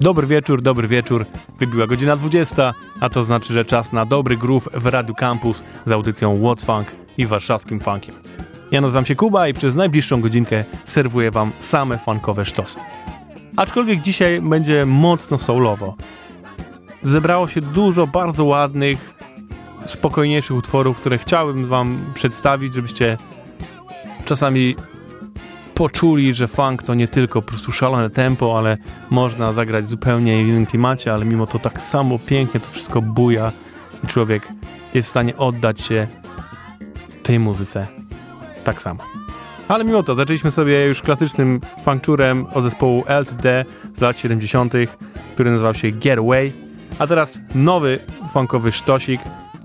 Dobry 0.00 0.26
wieczór, 0.26 0.62
dobry 0.62 0.88
wieczór. 0.88 1.26
Wybiła 1.58 1.86
godzina 1.86 2.16
20, 2.16 2.74
a 3.00 3.08
to 3.08 3.24
znaczy, 3.24 3.52
że 3.52 3.64
czas 3.64 3.92
na 3.92 4.06
dobry 4.06 4.36
groove 4.36 4.68
w 4.74 4.86
Radiu 4.86 5.14
Campus 5.14 5.62
z 5.84 5.90
audycją 5.90 6.38
What's 6.38 6.64
Funk 6.64 6.86
i 7.18 7.26
warszawskim 7.26 7.80
funkiem. 7.80 8.14
Ja 8.70 8.80
nazywam 8.80 9.06
się 9.06 9.16
Kuba 9.16 9.48
i 9.48 9.54
przez 9.54 9.74
najbliższą 9.74 10.20
godzinkę 10.20 10.64
serwuję 10.84 11.30
wam 11.30 11.50
same 11.60 11.98
funkowe 11.98 12.44
sztosy. 12.44 12.78
Aczkolwiek 13.56 14.00
dzisiaj 14.00 14.40
będzie 14.40 14.86
mocno 14.86 15.38
soulowo. 15.38 15.94
Zebrało 17.02 17.48
się 17.48 17.60
dużo 17.60 18.06
bardzo 18.06 18.44
ładnych, 18.44 19.14
spokojniejszych 19.86 20.56
utworów, 20.56 20.98
które 21.00 21.18
chciałbym 21.18 21.66
wam 21.66 22.12
przedstawić, 22.14 22.74
żebyście 22.74 23.18
czasami 24.24 24.76
poczuli, 25.80 26.34
że 26.34 26.48
funk 26.48 26.82
to 26.82 26.94
nie 26.94 27.08
tylko 27.08 27.42
po 27.42 27.48
prostu 27.48 27.72
szalone 27.72 28.10
tempo, 28.10 28.58
ale 28.58 28.78
można 29.10 29.52
zagrać 29.52 29.86
zupełnie 29.86 30.44
w 30.44 30.48
innym 30.48 30.66
klimacie, 30.66 31.12
ale 31.12 31.24
mimo 31.24 31.46
to 31.46 31.58
tak 31.58 31.82
samo 31.82 32.18
pięknie 32.18 32.60
to 32.60 32.66
wszystko 32.66 33.02
buja 33.02 33.52
i 34.04 34.06
człowiek 34.06 34.48
jest 34.94 35.08
w 35.08 35.10
stanie 35.10 35.36
oddać 35.36 35.80
się 35.80 36.06
tej 37.22 37.38
muzyce 37.38 37.86
tak 38.64 38.82
samo. 38.82 39.00
Ale 39.68 39.84
mimo 39.84 40.02
to 40.02 40.14
zaczęliśmy 40.14 40.50
sobie 40.50 40.84
już 40.84 41.02
klasycznym 41.02 41.60
funkczurem 41.84 42.46
od 42.54 42.64
zespołu 42.64 43.04
LTD 43.06 43.64
z 43.98 44.00
lat 44.00 44.18
70., 44.18 44.72
który 45.34 45.50
nazywał 45.50 45.74
się 45.74 45.90
Getaway, 45.90 46.52
a 46.98 47.06
teraz 47.06 47.38
nowy 47.54 47.98
funkowy 48.32 48.72
sztosik 48.72 49.20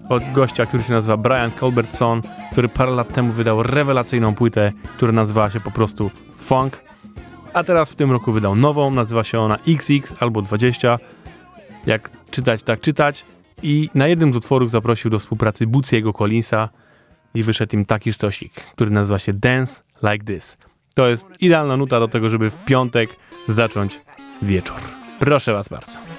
od 0.09 0.31
gościa, 0.31 0.65
który 0.65 0.83
się 0.83 0.93
nazywa 0.93 1.17
Brian 1.17 1.51
Colbertson, 1.51 2.21
który 2.51 2.69
parę 2.69 2.91
lat 2.91 3.13
temu 3.13 3.33
wydał 3.33 3.63
rewelacyjną 3.63 4.35
płytę, 4.35 4.71
która 4.97 5.11
nazywała 5.11 5.49
się 5.49 5.59
po 5.59 5.71
prostu 5.71 6.11
Funk. 6.37 6.79
A 7.53 7.63
teraz 7.63 7.91
w 7.91 7.95
tym 7.95 8.11
roku 8.11 8.31
wydał 8.31 8.55
nową, 8.55 8.91
nazywa 8.91 9.23
się 9.23 9.39
ona 9.39 9.57
XX 9.67 10.13
albo 10.19 10.41
20. 10.41 10.99
Jak 11.85 12.09
czytać, 12.31 12.63
tak 12.63 12.79
czytać. 12.79 13.25
I 13.63 13.89
na 13.95 14.07
jednym 14.07 14.33
z 14.33 14.35
utworów 14.35 14.71
zaprosił 14.71 15.11
do 15.11 15.19
współpracy 15.19 15.67
Bootsiego 15.67 16.13
Collinsa 16.13 16.69
i 17.33 17.43
wyszedł 17.43 17.75
im 17.75 17.85
taki 17.85 18.13
sztosik, 18.13 18.53
który 18.53 18.91
nazywa 18.91 19.19
się 19.19 19.33
Dance 19.33 19.81
Like 20.03 20.25
This. 20.25 20.57
To 20.93 21.07
jest 21.07 21.25
idealna 21.39 21.77
nuta 21.77 21.99
do 21.99 22.07
tego, 22.07 22.29
żeby 22.29 22.49
w 22.49 22.65
piątek 22.65 23.09
zacząć 23.47 24.01
wieczór. 24.41 24.77
Proszę 25.19 25.53
was 25.53 25.69
bardzo. 25.69 26.14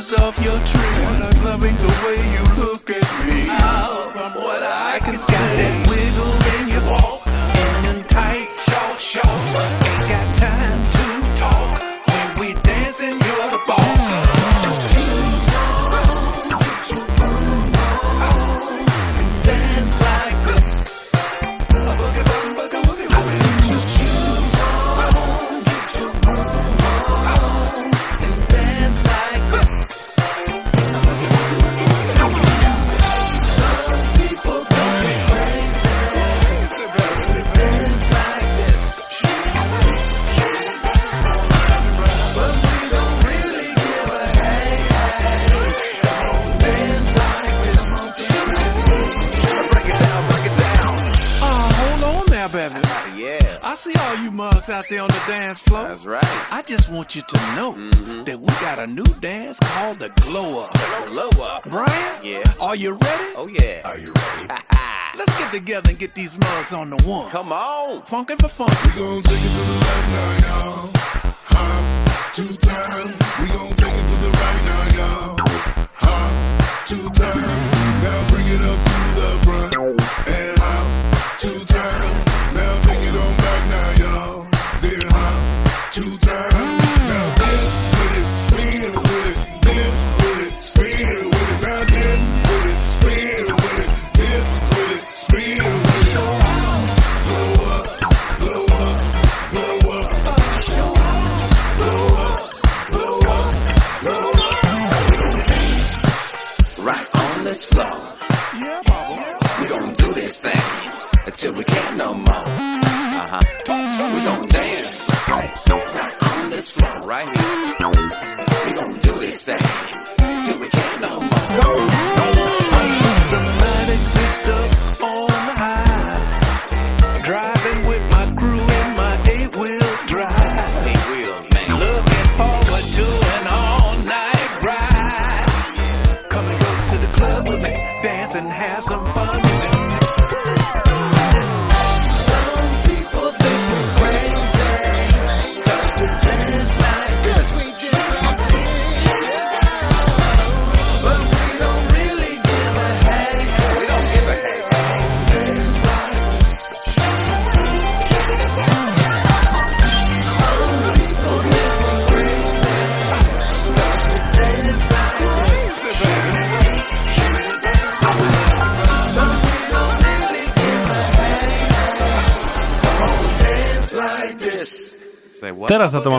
of 0.00 0.42
your 0.42 0.58
dreams. 0.64 0.79
funkin' 68.10 68.36
for 68.40 68.48
fun. 68.48 68.69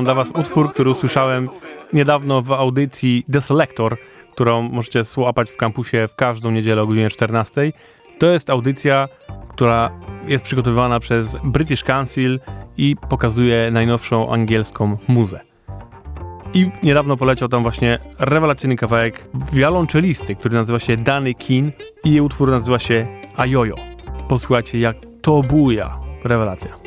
mam 0.01 0.05
dla 0.05 0.13
was 0.13 0.31
utwór, 0.31 0.73
który 0.73 0.89
usłyszałem 0.89 1.49
niedawno 1.93 2.41
w 2.41 2.51
audycji 2.51 3.25
The 3.31 3.41
Selector, 3.41 3.97
którą 4.31 4.61
możecie 4.61 5.03
słuchać 5.03 5.51
w 5.51 5.57
kampusie 5.57 6.07
w 6.07 6.15
każdą 6.15 6.51
niedzielę 6.51 6.81
o 6.81 6.87
godzinie 6.87 7.09
14. 7.09 7.71
To 8.19 8.27
jest 8.27 8.49
audycja, 8.49 9.07
która 9.49 9.91
jest 10.27 10.43
przygotowywana 10.43 10.99
przez 10.99 11.37
British 11.43 11.83
Council 11.83 12.39
i 12.77 12.95
pokazuje 13.09 13.71
najnowszą 13.71 14.33
angielską 14.33 14.97
muzę. 15.07 15.39
I 16.53 16.71
niedawno 16.83 17.17
poleciał 17.17 17.49
tam 17.49 17.63
właśnie 17.63 17.99
rewelacyjny 18.19 18.75
kawałek 18.75 19.27
wialonczelisty, 19.53 20.35
który 20.35 20.55
nazywa 20.55 20.79
się 20.79 20.97
Danny 20.97 21.33
Keen 21.33 21.71
i 22.03 22.11
jej 22.11 22.21
utwór 22.21 22.51
nazywa 22.51 22.79
się 22.79 23.07
Ajojo. 23.35 23.75
Posłuchajcie 24.27 24.79
jak 24.79 24.97
to 25.21 25.41
buja. 25.41 25.99
Rewelacja. 26.23 26.80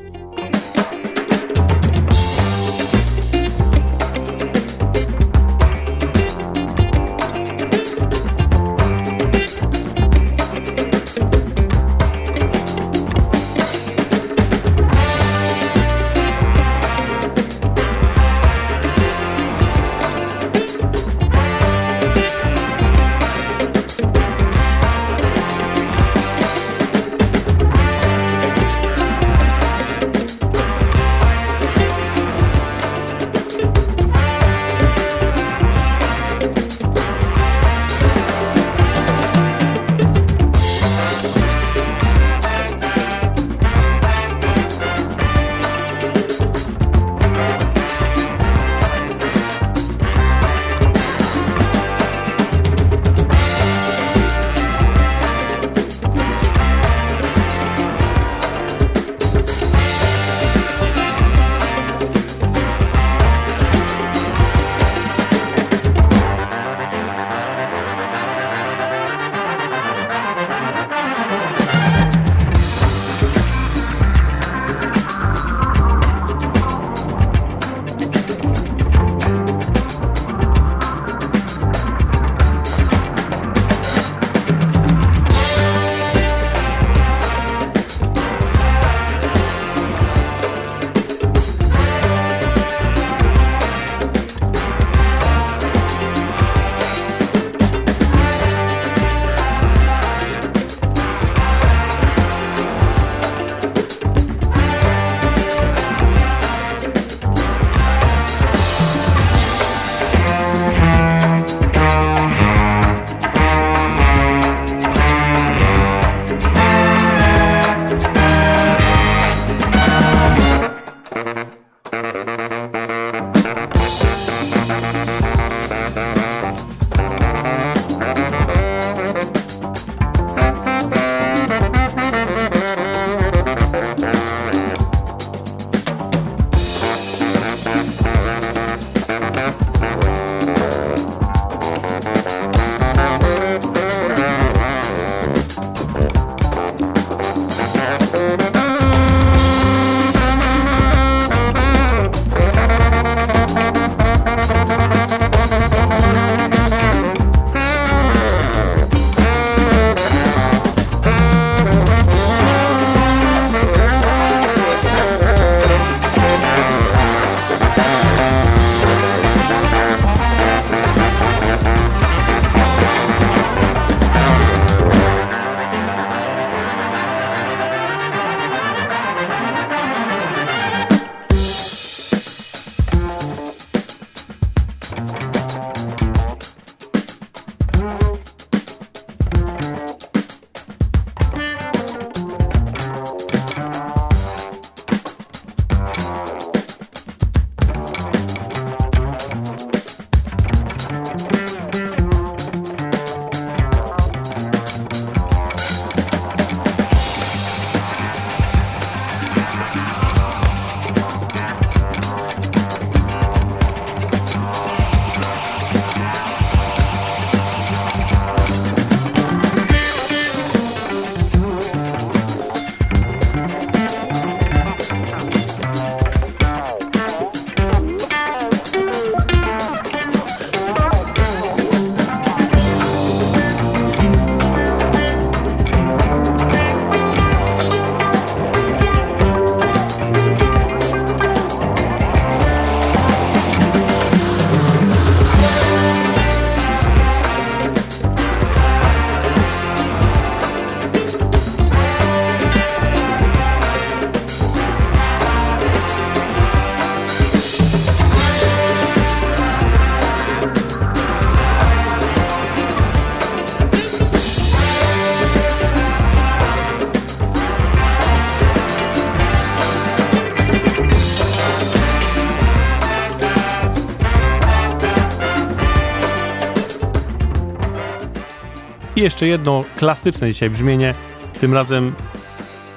jeszcze 279.04 279.26
jedno 279.26 279.64
klasyczne 279.76 280.28
dzisiaj 280.28 280.50
brzmienie, 280.50 280.94
tym 281.40 281.54
razem 281.54 281.94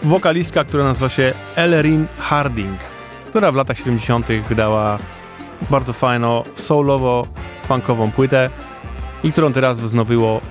wokalistka, 0.03 0.63
która 0.63 0.83
nazywa 0.83 1.09
się 1.09 1.33
Ellerin 1.55 2.07
Harding, 2.17 2.79
która 3.25 3.51
w 3.51 3.55
latach 3.55 3.77
70. 3.77 4.27
wydała 4.49 4.97
bardzo 5.69 5.93
fajną, 5.93 6.43
soulowo-funkową 6.55 8.11
płytę 8.11 8.49
i 9.23 9.31
którą 9.31 9.53
teraz 9.53 9.79
wznowiło 9.79 10.41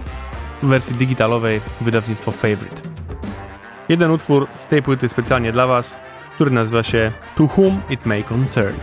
w 0.63 0.67
wersji 0.67 0.97
digitalowej 0.97 1.61
wydawnictwo 1.81 2.31
Favorite. 2.31 2.83
Jeden 3.89 4.11
utwór 4.11 4.47
z 4.59 4.67
tej 4.67 4.83
płyty 4.83 5.09
specjalnie 5.09 5.53
dla 5.53 5.67
Was, 5.67 5.97
który 6.35 6.51
nazywa 6.51 6.83
się 6.83 7.13
To 7.37 7.45
Whom 7.45 7.81
It 7.91 8.07
May 8.07 8.25
Concern. 8.25 8.75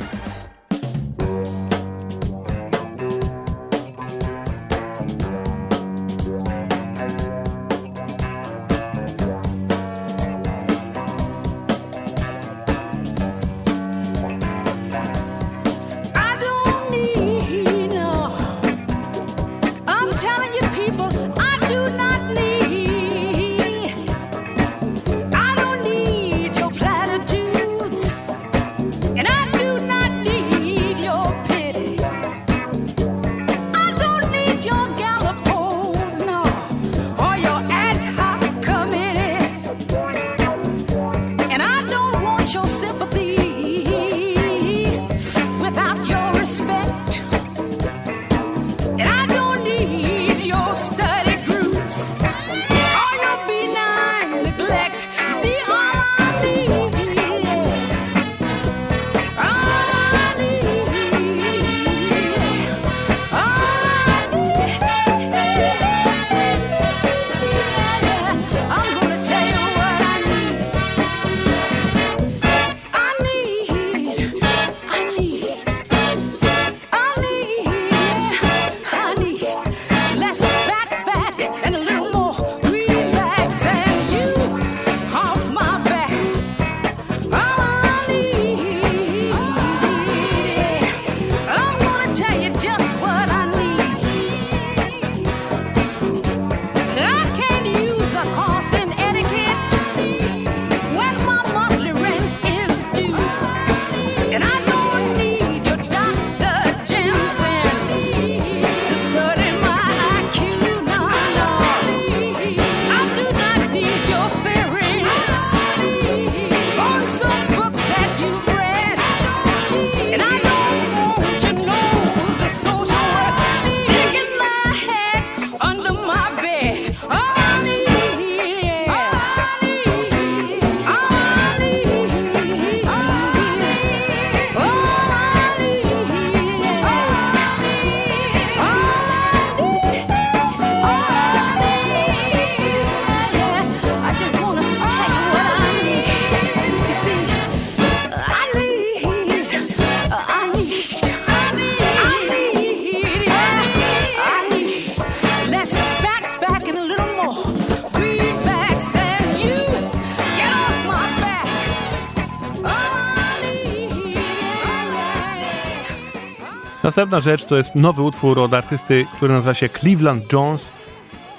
Następna 166.83 167.19
rzecz 167.19 167.45
to 167.45 167.57
jest 167.57 167.75
nowy 167.75 168.01
utwór 168.01 168.39
od 168.39 168.53
artysty, 168.53 169.05
który 169.15 169.33
nazywa 169.33 169.53
się 169.53 169.69
Cleveland 169.69 170.33
Jones 170.33 170.71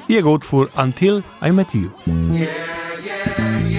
i 0.08 0.14
jego 0.14 0.30
utwór 0.30 0.70
Until 0.84 1.22
I 1.48 1.52
Met 1.52 1.74
You. 1.74 1.90
Yeah, 2.06 2.48
yeah, 3.04 3.70
yeah. 3.70 3.73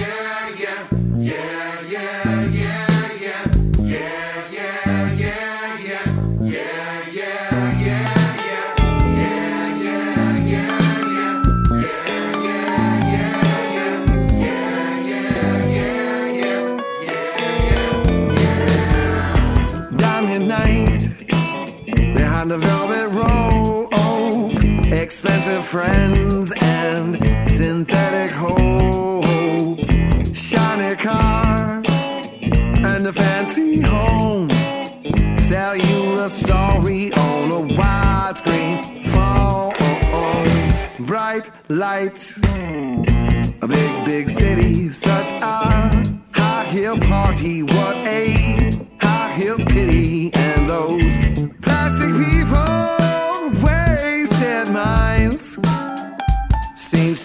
friends 25.66 26.52
and 26.60 27.16
synthetic 27.50 28.30
hope, 28.30 29.24
shiny 30.32 30.94
car 30.94 31.82
and 32.90 33.06
a 33.06 33.12
fancy 33.12 33.80
home. 33.80 34.48
Sell 35.40 35.76
you 35.76 36.20
a 36.20 36.28
sorry 36.28 37.12
on 37.14 37.50
a 37.50 37.74
widescreen 37.74 38.78
phone, 39.12 39.74
bright 41.04 41.50
lights. 41.68 42.38
A 43.62 43.66
big, 43.66 44.04
big 44.04 44.28
city, 44.28 44.88
such 44.90 45.32
a 45.42 46.06
high 46.32 46.64
heel 46.70 46.96
party. 47.00 47.64
What 47.64 48.06
a 48.06 48.70
high 49.00 49.32
heel 49.34 49.56
pity. 49.56 50.35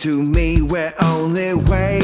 to 0.01 0.23
me, 0.23 0.63
we're 0.63 0.95
only 0.99 1.53
waiting. 1.53 2.00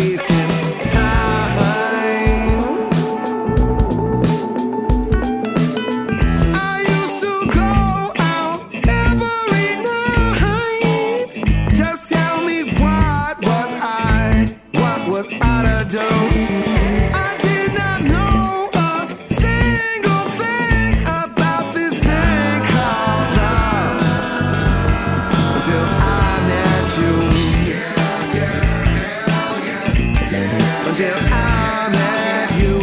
until 30.88 31.17
I 31.17 31.89
met 31.91 32.50
you. 32.62 32.76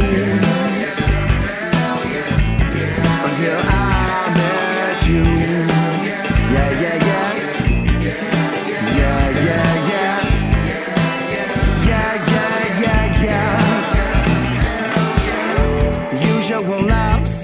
Until 3.26 3.58
I 3.64 4.28
met 4.38 5.00
you. 5.08 5.24
Yeah, 6.54 6.70
yeah, 6.82 7.08
yeah. 7.08 7.30
Yeah, 8.98 9.22
yeah, 9.48 9.68
yeah. 9.90 10.18
Yeah, 11.88 12.12
yeah, 12.32 12.82
yeah, 12.84 13.24
yeah. 13.24 13.52
Usual 16.36 16.82
laughs, 16.82 17.34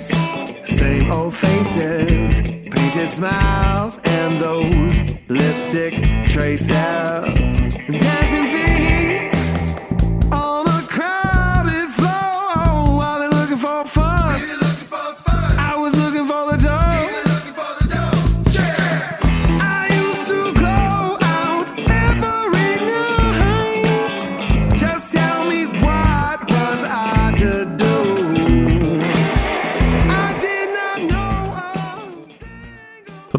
same 0.65 1.07
old 1.11 1.35
faces, 1.35 2.33
painted 2.71 3.11
smiles, 3.11 3.99
and 4.05 4.33
those 4.41 4.97
lipstick 5.29 5.95
traces. 6.29 7.30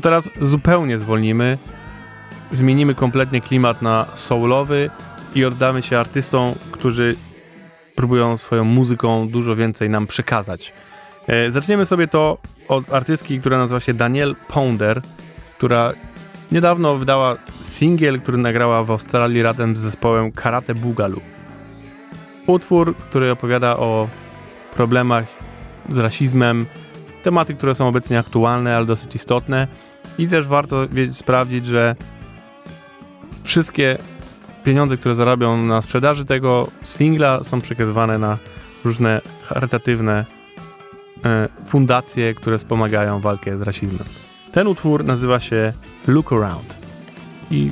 Teraz 0.02 0.30
zupełnie 0.42 1.00
zwolnimy, 1.00 1.58
zmienimy 2.52 2.96
kompletnie 2.96 3.42
klimat 3.42 3.82
na 3.82 4.06
soulowy 4.16 4.90
i 5.36 5.46
oddamy 5.46 5.82
się 5.82 6.00
artystom, 6.00 6.54
którzy 6.72 7.16
próbują 7.96 8.38
swoją 8.38 8.64
muzyką 8.64 9.28
dużo 9.28 9.56
więcej 9.56 9.90
nam 9.90 10.08
przekazać. 10.08 10.74
E, 11.28 11.52
zaczniemy 11.52 11.86
sobie 11.86 12.08
to 12.08 12.38
od 12.68 12.94
artystki, 12.94 13.40
która 13.40 13.58
nazywa 13.58 13.80
się 13.80 13.94
Danielle 13.94 14.36
Pounder, 14.48 15.02
która 15.58 15.94
niedawno 16.52 16.98
wydała 16.98 17.38
singiel, 17.62 18.22
który 18.22 18.38
nagrała 18.38 18.84
w 18.84 18.92
Australii 18.92 19.42
razem 19.42 19.76
z 19.76 19.80
zespołem 19.80 20.32
Karate 20.32 20.76
Boogaloo. 20.76 21.22
Utwór, 22.48 22.96
który 22.96 23.32
opowiada 23.32 23.78
o 23.78 24.08
problemach 24.76 25.26
z 25.90 25.98
rasizmem, 25.98 26.66
tematy, 27.24 27.56
które 27.56 27.76
są 27.76 27.88
obecnie 27.88 28.20
aktualne, 28.20 28.78
ale 28.78 28.86
dosyć 28.86 29.16
istotne. 29.16 29.68
I 30.18 30.28
też 30.28 30.48
warto 30.48 30.88
sprawdzić, 31.12 31.66
że 31.66 31.96
wszystkie 33.44 33.98
pieniądze, 34.64 34.98
które 34.98 35.16
zarabią 35.16 35.58
na 35.58 35.82
sprzedaży 35.82 36.26
tego 36.26 36.68
singla, 36.84 37.44
są 37.44 37.62
przekazywane 37.62 38.18
na 38.18 38.38
różne 38.86 39.22
charytatywne 39.44 40.26
e, 41.26 41.48
fundacje, 41.68 42.34
które 42.34 42.58
wspomagają 42.58 43.20
walkę 43.20 43.58
z 43.58 43.62
rasizmem. 43.62 44.08
Ten 44.52 44.68
utwór 44.68 45.06
nazywa 45.06 45.40
się 45.40 45.74
Look 46.08 46.34
Around. 46.34 46.76
I 47.52 47.72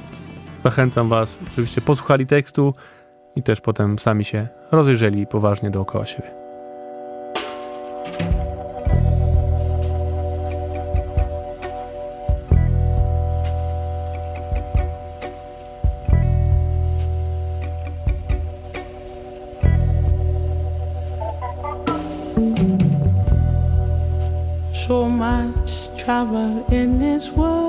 zachęcam 0.63 1.10
Was, 1.10 1.39
żebyście 1.56 1.82
posłuchali 1.82 2.28
tekstu 2.28 2.73
i 3.36 3.43
też 3.43 3.62
potem 3.62 3.99
sami 3.99 4.25
się 4.25 4.47
rozejrzeli 4.71 5.28
poważnie 5.28 5.71
dookoła 5.71 6.06
siebie. 6.06 6.38
Much 25.19 25.89
trouble 25.97 26.65
in 26.71 26.97
this 26.97 27.29
world. 27.34 27.68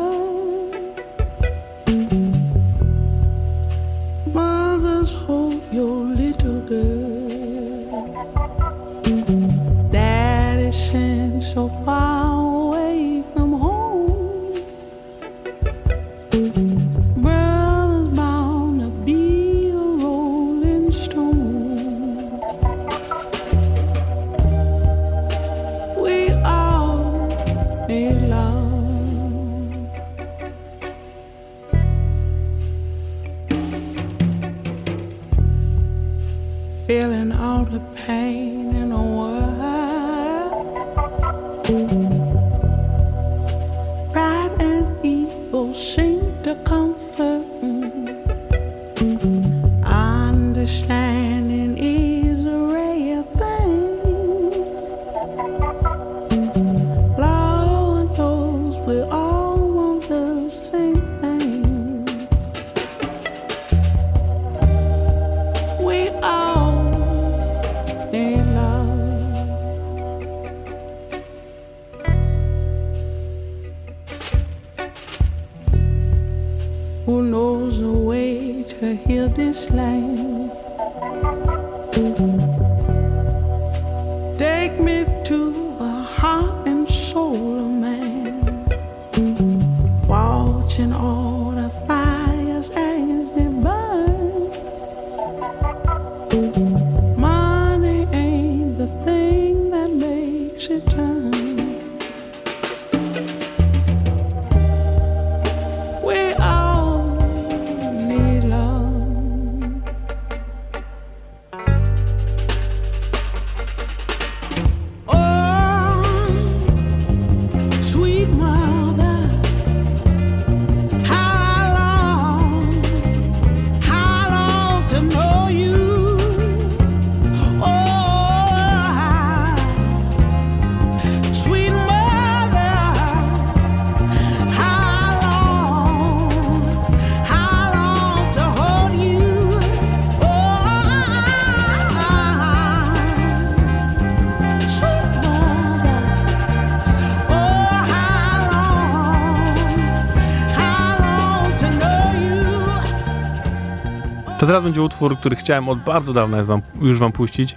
Będzie 154.70 154.82
utwór, 154.82 155.16
który 155.16 155.36
chciałem 155.36 155.68
od 155.68 155.78
bardzo 155.78 156.12
dawna 156.12 156.38
już 156.80 156.98
wam 156.98 157.12
puścić, 157.12 157.54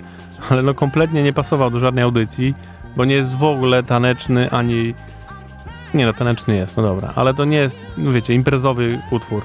ale 0.50 0.62
no 0.62 0.74
kompletnie 0.74 1.24
nie 1.24 1.34
pasował 1.34 1.70
do 1.70 1.80
żadnej 1.80 2.04
audycji, 2.04 2.54
bo 2.96 3.06
nie 3.06 3.16
jest 3.16 3.36
w 3.36 3.44
ogóle 3.44 3.84
taneczny 3.84 4.52
ani... 4.52 4.94
Nie 5.94 6.06
no, 6.06 6.14
taneczny 6.14 6.56
jest, 6.56 6.78
no 6.78 6.84
dobra, 6.84 7.12
ale 7.16 7.34
to 7.34 7.46
nie 7.46 7.58
jest, 7.58 7.78
no 7.98 8.12
wiecie, 8.12 8.34
imprezowy 8.34 9.00
utwór. 9.12 9.44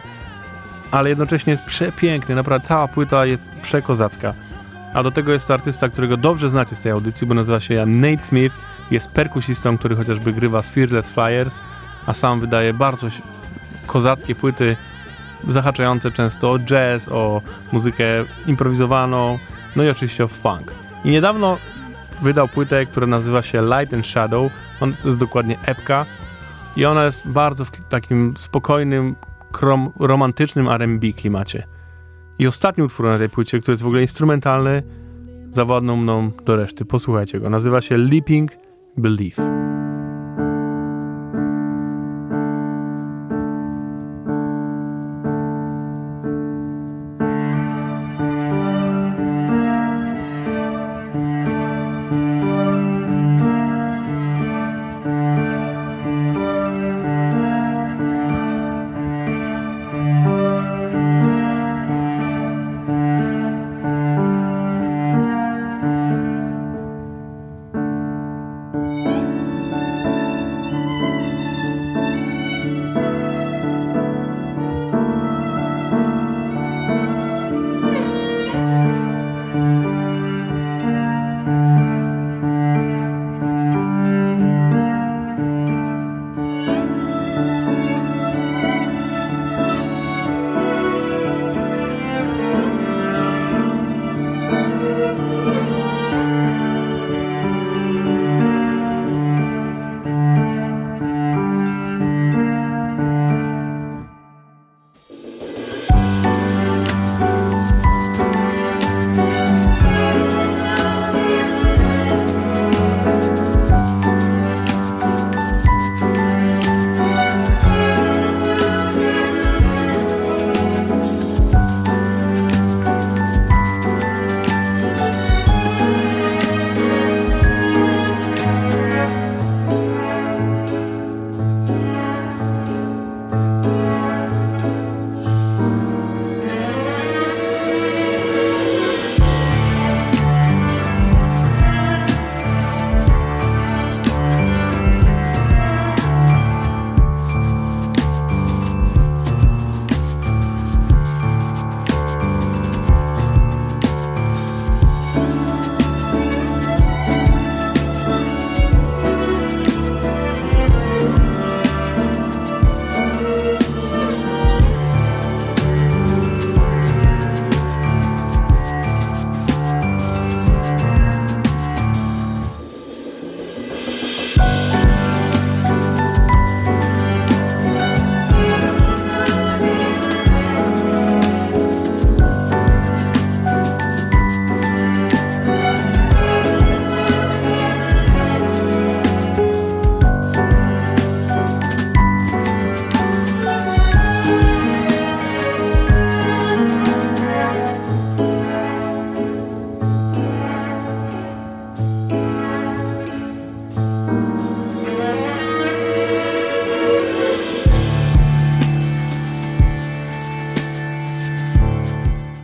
Ale 0.90 1.08
jednocześnie 1.08 1.50
jest 1.50 1.64
przepiękny, 1.64 2.34
naprawdę 2.34 2.68
cała 2.68 2.88
płyta 2.88 3.26
jest 3.26 3.50
przekozacka. 3.62 4.34
A 4.94 5.02
do 5.02 5.10
tego 5.10 5.32
jest 5.32 5.48
to 5.48 5.54
artysta, 5.54 5.88
którego 5.88 6.16
dobrze 6.16 6.48
znacie 6.48 6.76
z 6.76 6.80
tej 6.80 6.92
audycji, 6.92 7.26
bo 7.26 7.34
nazywa 7.34 7.60
się 7.60 7.86
Nate 7.86 8.22
Smith, 8.22 8.56
jest 8.90 9.10
perkusistą, 9.10 9.78
który 9.78 9.96
chociażby 9.96 10.32
grywa 10.32 10.62
z 10.62 10.70
Fearless 10.70 11.10
Flyers, 11.10 11.60
a 12.06 12.14
sam 12.14 12.40
wydaje 12.40 12.74
bardzo 12.74 13.06
kozackie 13.86 14.34
płyty, 14.34 14.76
zahaczające 15.48 16.10
często 16.10 16.52
o 16.52 16.58
jazz, 16.58 17.08
o 17.08 17.42
muzykę 17.72 18.04
improwizowaną, 18.46 19.38
no 19.76 19.84
i 19.84 19.90
oczywiście 19.90 20.24
o 20.24 20.28
funk. 20.28 20.72
I 21.04 21.10
niedawno 21.10 21.58
wydał 22.22 22.48
płytę, 22.48 22.86
która 22.86 23.06
nazywa 23.06 23.42
się 23.42 23.62
Light 23.62 23.94
and 23.94 24.06
Shadow. 24.06 24.52
On 24.80 24.92
to 25.02 25.08
jest 25.08 25.20
dokładnie 25.20 25.58
epka 25.66 26.06
I 26.76 26.84
ona 26.84 27.04
jest 27.04 27.28
bardzo 27.28 27.64
w 27.64 27.70
takim 27.88 28.34
spokojnym, 28.38 29.16
krom, 29.52 29.92
romantycznym 29.98 30.68
R&B 30.68 31.12
klimacie. 31.12 31.66
I 32.38 32.46
ostatni 32.46 32.84
utwór 32.84 33.06
na 33.06 33.18
tej 33.18 33.28
płycie, 33.28 33.60
który 33.60 33.72
jest 33.72 33.82
w 33.82 33.86
ogóle 33.86 34.02
instrumentalny, 34.02 34.82
zawodną 35.52 35.96
mną 35.96 36.30
do 36.44 36.56
reszty. 36.56 36.84
Posłuchajcie 36.84 37.40
go. 37.40 37.50
Nazywa 37.50 37.80
się 37.80 37.96
Leaping 37.96 38.50
Belief. 38.96 39.36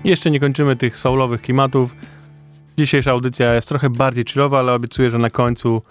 Jeszcze 0.05 0.31
nie 0.31 0.41
kończymy 0.41 0.77
tych 0.77 0.97
soulowych 0.97 1.43
klimatów. 1.43 1.95
Dzisiejsza 2.79 3.11
audycja 3.11 3.55
jest 3.55 3.69
trochę 3.69 3.91
bardziej 3.91 4.25
chillowa, 4.25 4.59
ale 4.59 4.73
obiecuję, 4.73 5.11
że 5.11 5.19
na 5.19 5.31
końcu 5.31 5.83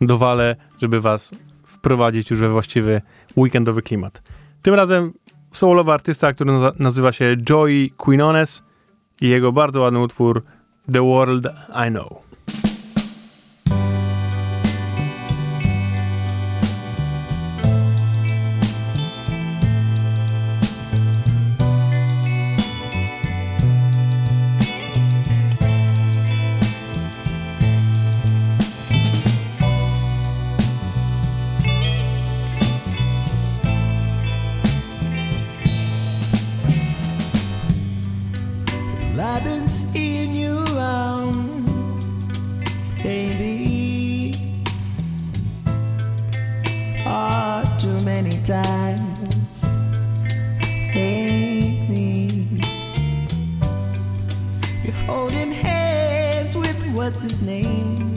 dowalę, 0.00 0.56
żeby 0.78 1.00
was 1.00 1.34
wprowadzić 1.64 2.30
już 2.30 2.40
we 2.40 2.48
właściwy 2.48 3.02
weekendowy 3.36 3.82
klimat. 3.82 4.22
Tym 4.62 4.74
razem 4.74 5.12
soulowy 5.52 5.92
artysta, 5.92 6.32
który 6.32 6.52
nazywa 6.78 7.12
się 7.12 7.36
Joey 7.50 7.90
Quinones 7.90 8.62
i 9.20 9.28
jego 9.28 9.52
bardzo 9.52 9.80
ładny 9.80 10.00
utwór 10.00 10.42
The 10.92 11.02
World 11.02 11.46
I 11.88 11.90
Know. 11.90 12.29
Too 47.80 47.96
many 48.02 48.30
times. 48.42 49.64
You're 54.84 54.94
holding 55.06 55.52
hands 55.52 56.58
with 56.58 56.76
what's 56.92 57.22
his 57.22 57.40
name? 57.40 58.09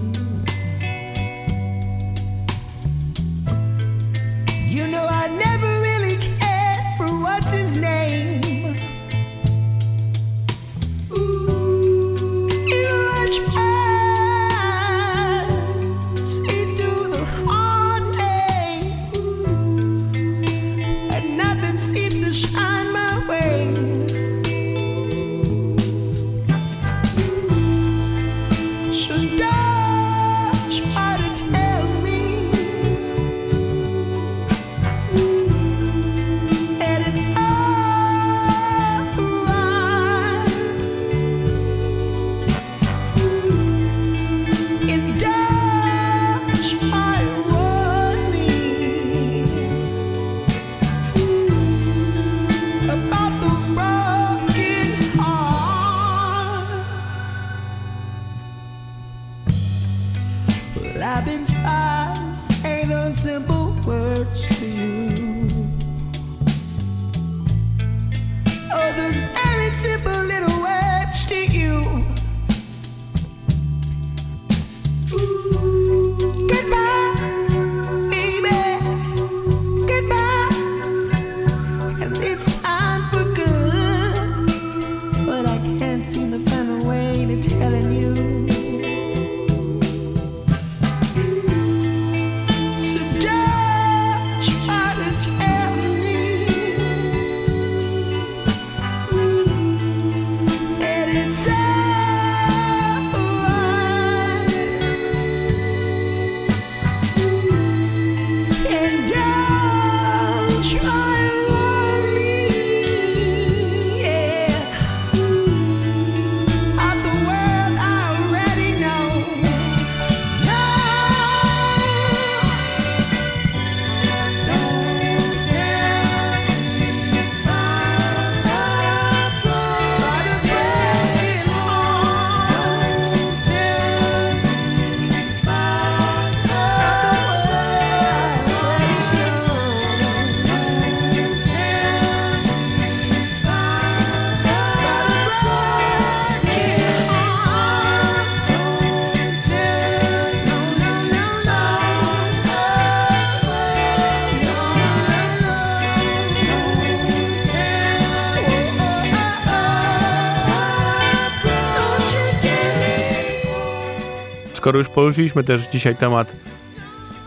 skoro 164.74 164.80
już 164.80 164.90
poruszyliśmy 164.90 165.44
też 165.44 165.68
dzisiaj 165.68 165.96
temat 165.96 166.34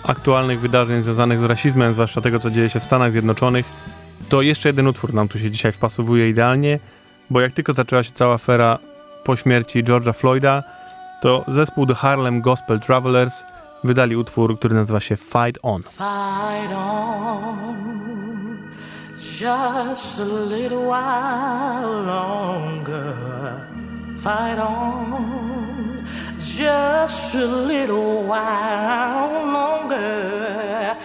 aktualnych 0.05 0.61
wydarzeń 0.61 1.03
związanych 1.03 1.41
z 1.41 1.45
rasizmem, 1.45 1.93
zwłaszcza 1.93 2.21
tego, 2.21 2.39
co 2.39 2.51
dzieje 2.51 2.71
się 2.71 2.81
w 2.81 2.85
Stanach 2.85 3.13
Zjednoczonych, 3.13 3.67
to 4.29 4.43
jeszcze 4.43 4.69
jeden 4.69 4.87
utwór 4.87 5.15
nam 5.15 5.29
tu 5.29 5.39
się 5.39 5.51
dzisiaj 5.51 5.73
wpasowuje 5.73 6.31
idealnie, 6.31 6.79
bo 7.31 7.41
jak 7.41 7.53
tylko 7.53 7.73
zaczęła 7.73 8.03
się 8.03 8.13
cała 8.13 8.35
afera 8.35 8.79
po 9.25 9.37
śmierci 9.37 9.85
George'a 9.85 10.15
Floyda, 10.15 10.63
to 11.23 11.45
zespół 11.49 11.87
The 11.87 11.95
Harlem 11.95 12.41
Gospel 12.41 12.81
Travelers 12.81 13.45
wydali 13.85 14.17
utwór, 14.17 14.59
który 14.59 14.75
nazywa 14.75 15.01
się 15.01 15.17
Fight 15.17 15.59
On. 15.63 15.83
Fight 15.83 16.73
on 16.77 17.67
just 19.41 20.21
a 20.21 20.25
little 20.25 20.87
while 20.87 22.03
longer. 22.07 23.15
Fight 24.23 24.59
on. 24.59 25.56
just 26.57 27.35
a 27.35 27.45
little 27.45 28.23
while 28.25 29.47
longer. 29.53 30.97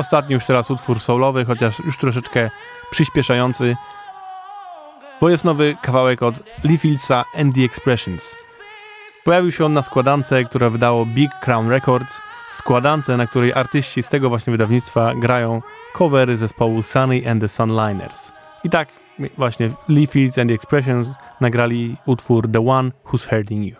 ostatni 0.00 0.34
już 0.34 0.44
teraz 0.44 0.70
utwór 0.70 1.00
soulowy, 1.00 1.44
chociaż 1.44 1.78
już 1.78 1.98
troszeczkę 1.98 2.50
przyspieszający, 2.90 3.76
bo 5.20 5.28
jest 5.28 5.44
nowy 5.44 5.76
kawałek 5.82 6.22
od 6.22 6.42
Lee 6.64 6.78
Fieldsa 6.78 7.24
and 7.38 7.54
the 7.54 7.60
Expressions. 7.60 8.36
Pojawił 9.24 9.52
się 9.52 9.64
on 9.64 9.72
na 9.72 9.82
składance, 9.82 10.44
które 10.44 10.70
wydało 10.70 11.06
Big 11.06 11.30
Crown 11.44 11.68
Records, 11.68 12.20
składance, 12.50 13.16
na 13.16 13.26
której 13.26 13.52
artyści 13.52 14.02
z 14.02 14.08
tego 14.08 14.28
właśnie 14.28 14.50
wydawnictwa 14.50 15.14
grają 15.14 15.62
covery 15.98 16.36
zespołu 16.36 16.82
Sunny 16.82 17.30
and 17.30 17.40
the 17.40 17.48
Sunliners. 17.48 18.32
I 18.64 18.70
tak 18.70 18.88
właśnie 19.36 19.70
Lee 19.88 20.06
Fields 20.06 20.38
and 20.38 20.48
the 20.50 20.54
Expressions 20.54 21.08
nagrali 21.40 21.96
utwór 22.06 22.48
The 22.52 22.68
One 22.68 22.90
Who's 23.04 23.30
Hurting 23.30 23.66
You. 23.66 23.76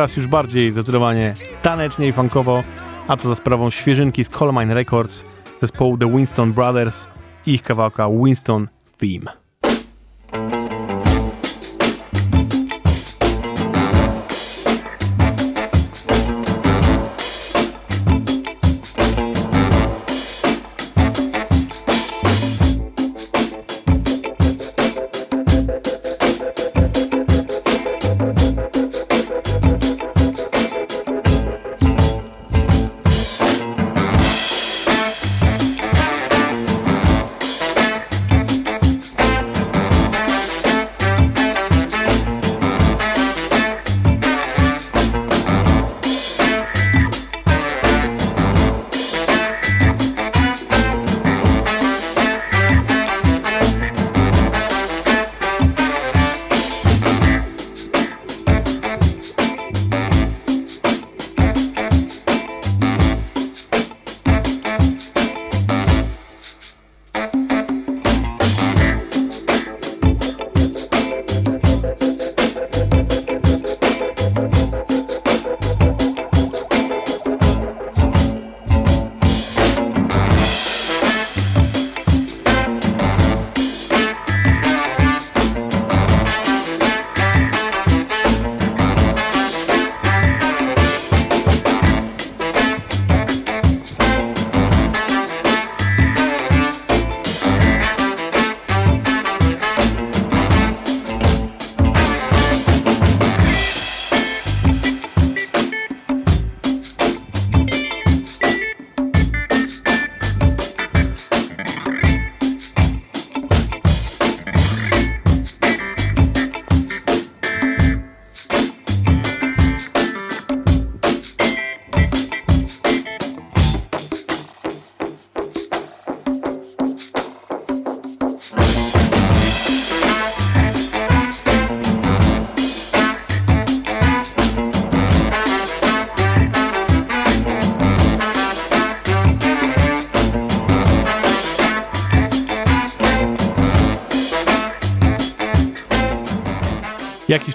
teraz 0.00 0.16
już 0.16 0.26
bardziej 0.26 0.70
zdecydowanie 0.70 1.34
tanecznie 1.62 2.08
i 2.08 2.12
funkowo, 2.12 2.62
a 3.08 3.16
to 3.16 3.28
za 3.28 3.34
sprawą 3.34 3.70
świeżynki 3.70 4.24
z 4.24 4.28
Colmine 4.28 4.74
Records 4.74 5.24
zespołu 5.58 5.98
The 5.98 6.12
Winston 6.12 6.52
Brothers 6.52 7.06
i 7.46 7.54
ich 7.54 7.62
kawałka 7.62 8.08
Winston 8.08 8.68
Theme. 8.98 9.39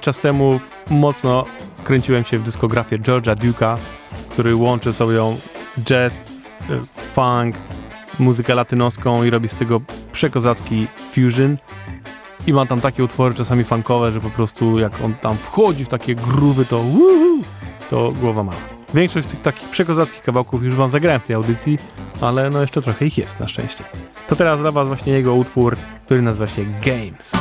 Czas 0.06 0.20
temu 0.20 0.60
mocno 0.89 1.45
wkręciłem 1.78 2.26
się 2.26 2.39
w 2.39 2.43
dyskografię 2.43 2.99
George'a 2.99 3.36
Duke'a, 3.36 3.78
który 4.30 4.56
łączy 4.56 4.93
sobie 4.93 5.20
jazz, 5.84 6.24
y, 6.70 7.03
funk, 7.14 7.56
muzykę 8.20 8.56
latynoską 8.56 9.24
i 9.24 9.30
robi 9.30 9.47
z 9.47 9.56
tego 9.56 9.82
przekozacki 10.12 10.88
fusion. 11.12 11.58
I 12.47 12.53
ma 12.53 12.66
tam 12.66 12.82
takie 12.82 13.03
utwory 13.03 13.36
czasami 13.36 13.64
funkowe, 13.64 14.12
że 14.12 14.22
po 14.22 14.30
prostu 14.30 14.80
jak 14.80 15.01
on 15.01 15.14
tam 15.14 15.38
wchodzi 15.38 15.86
w 15.86 15.88
takie 15.88 16.16
groowy, 16.16 16.66
to 16.66 16.80
uhu, 16.80 17.41
to 17.89 18.12
głowa 18.12 18.43
mała. 18.43 18.62
Większość 18.93 19.28
tych 19.28 19.41
takich 19.41 19.70
przekozackich 19.70 20.22
kawałków 20.22 20.64
już 20.64 20.76
wam 20.76 20.91
zagrałem 20.91 21.22
w 21.22 21.24
tej 21.24 21.36
audycji, 21.36 21.78
ale 22.22 22.49
no 22.49 22.62
jeszcze 22.62 22.82
trochę 22.82 23.06
ich 23.06 23.18
jest 23.18 23.39
na 23.39 23.47
szczęście. 23.47 23.84
To 24.28 24.36
teraz 24.36 24.60
dla 24.60 24.72
was 24.72 24.88
właśnie 24.88 25.14
jego 25.14 25.36
utwór, 25.36 25.78
który 26.06 26.22
nazywa 26.22 26.47
się 26.47 26.66
Games. 26.66 27.32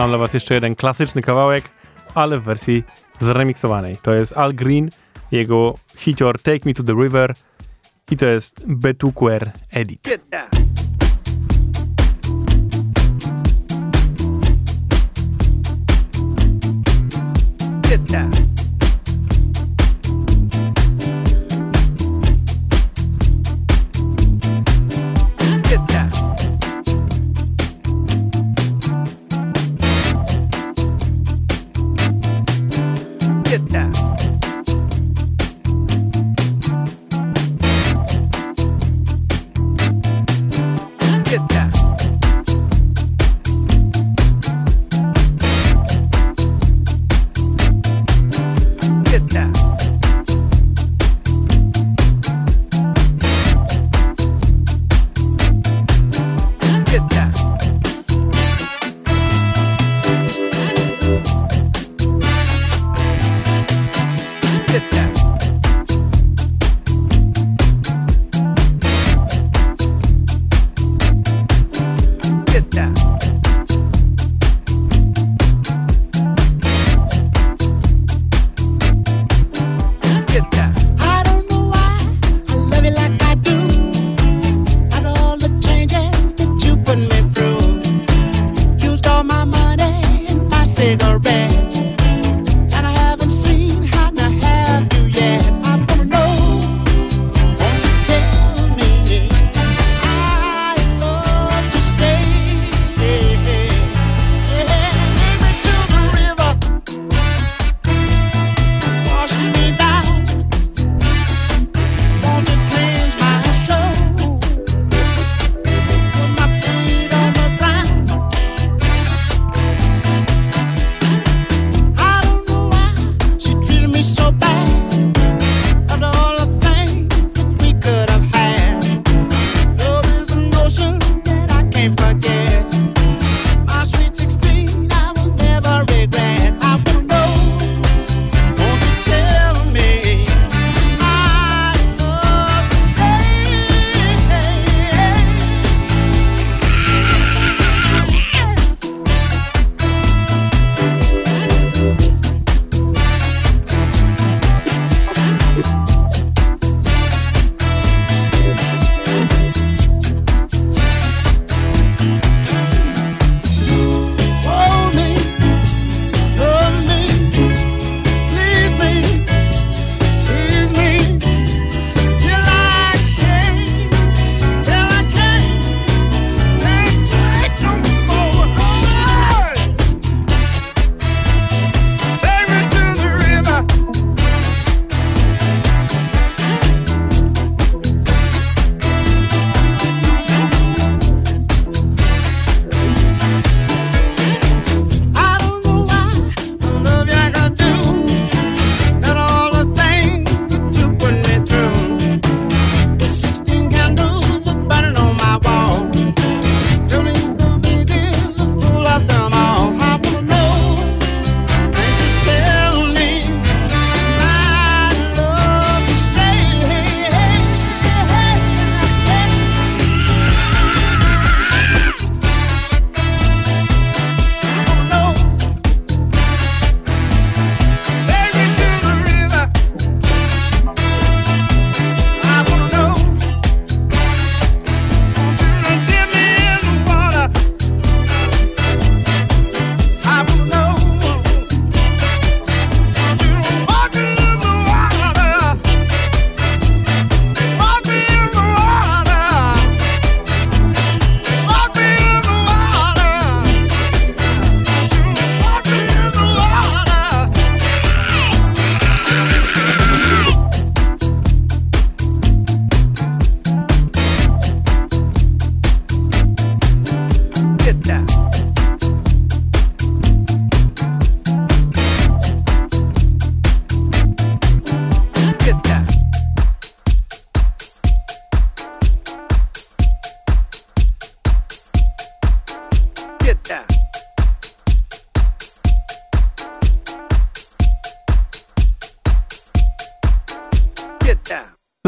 Mam 0.00 0.10
dla 0.10 0.18
was 0.18 0.34
jeszcze 0.34 0.54
jeden 0.54 0.76
klasyczny 0.76 1.22
kawałek, 1.22 1.64
ale 2.14 2.38
w 2.38 2.42
wersji 2.42 2.84
zremiksowanej. 3.20 3.96
To 4.02 4.14
jest 4.14 4.36
Al 4.36 4.54
Green, 4.54 4.90
jego 5.32 5.74
hicior 5.96 6.42
Take 6.42 6.60
Me 6.64 6.74
to 6.74 6.82
the 6.82 6.92
River 6.92 7.34
i 8.10 8.16
to 8.16 8.26
jest 8.26 8.66
Betuquer 8.66 9.52
Edit. 9.70 10.00
Get 10.02 10.22
down. 18.10 18.39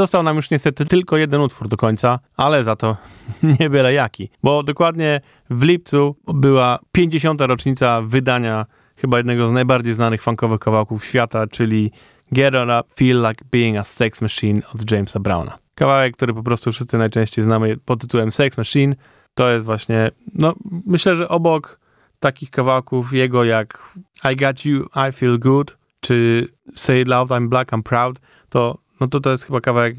Został 0.02 0.22
nam 0.22 0.36
już 0.36 0.50
niestety 0.50 0.84
tylko 0.84 1.16
jeden 1.16 1.40
utwór 1.40 1.68
do 1.68 1.76
końca, 1.76 2.18
ale 2.36 2.64
za 2.64 2.76
to 2.76 2.96
nie 3.60 3.70
byle 3.70 3.92
jaki, 3.92 4.30
bo 4.42 4.62
dokładnie 4.62 5.20
w 5.50 5.62
lipcu 5.62 6.16
była 6.34 6.78
50. 6.92 7.40
rocznica 7.40 8.02
wydania 8.02 8.66
chyba 8.96 9.16
jednego 9.16 9.48
z 9.48 9.52
najbardziej 9.52 9.94
znanych 9.94 10.22
funkowych 10.22 10.60
kawałków 10.60 11.04
świata, 11.04 11.46
czyli 11.46 11.90
Get 12.32 12.54
On 12.54 12.70
Up, 12.70 12.82
Feel 12.94 13.26
Like 13.28 13.44
Being 13.50 13.78
a 13.78 13.84
Sex 13.84 14.22
Machine 14.22 14.60
od 14.74 14.90
Jamesa 14.90 15.20
Browna. 15.20 15.58
Kawałek, 15.74 16.16
który 16.16 16.34
po 16.34 16.42
prostu 16.42 16.72
wszyscy 16.72 16.98
najczęściej 16.98 17.44
znamy 17.44 17.76
pod 17.76 18.00
tytułem 18.00 18.32
Sex 18.32 18.58
Machine, 18.58 18.94
to 19.34 19.50
jest 19.50 19.66
właśnie, 19.66 20.10
no 20.34 20.54
myślę, 20.86 21.16
że 21.16 21.28
obok 21.28 21.80
takich 22.20 22.50
kawałków 22.50 23.12
jego 23.12 23.44
jak 23.44 23.92
I 24.32 24.36
Got 24.36 24.64
You, 24.64 24.86
I 25.08 25.12
Feel 25.12 25.38
Good, 25.38 25.76
czy 26.00 26.48
Say 26.74 27.00
It 27.00 27.08
Loud, 27.08 27.30
I'm 27.30 27.48
Black, 27.48 27.72
I'm 27.72 27.82
Proud, 27.82 28.20
to, 28.48 28.78
no 29.00 29.08
to 29.08 29.20
to 29.20 29.30
jest 29.30 29.44
chyba 29.44 29.60
kawałek 29.60 29.96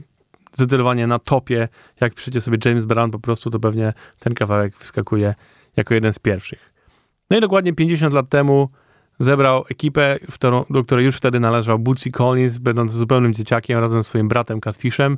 zdecydowanie 0.54 1.08
na 1.08 1.20
topie. 1.20 1.68
Jak 2.02 2.14
piszecie 2.14 2.42
sobie 2.42 2.58
James 2.66 2.86
Brown 2.86 3.12
po 3.12 3.20
prostu, 3.20 3.50
to 3.50 3.60
pewnie 3.60 3.94
ten 4.20 4.34
kawałek 4.34 4.78
wyskakuje 4.78 5.36
jako 5.78 5.94
jeden 5.94 6.14
z 6.14 6.20
pierwszych. 6.20 6.74
No 7.30 7.38
i 7.38 7.42
dokładnie 7.42 7.74
50 7.74 8.14
lat 8.14 8.30
temu 8.30 8.70
zebrał 9.20 9.64
ekipę, 9.72 10.20
do 10.70 10.84
której 10.84 11.06
już 11.06 11.18
wtedy 11.18 11.40
należał 11.40 11.80
Bootsy 11.80 12.12
Collins, 12.12 12.58
będąc 12.58 12.92
zupełnym 12.92 13.34
dzieciakiem 13.34 13.80
razem 13.80 14.04
ze 14.04 14.10
swoim 14.10 14.28
bratem 14.28 14.62
Catfishem. 14.62 15.18